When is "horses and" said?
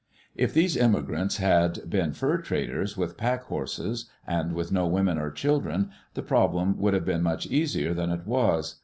3.43-4.53